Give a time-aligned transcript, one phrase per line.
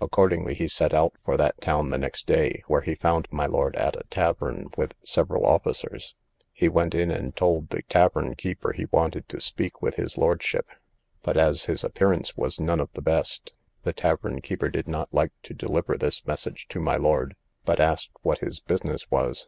[0.00, 3.76] Accordingly he set out for that town the next day, where he found my lord
[3.76, 6.16] at a tavern with several officers;
[6.52, 10.66] he went in, and told the tavern keeper he wanted to speak with his lordship;
[11.22, 13.54] but, as his appearance was none of the best,
[13.84, 18.10] the tavern keeper did not like to deliver this message to my lord, but asked
[18.22, 19.46] what his business was.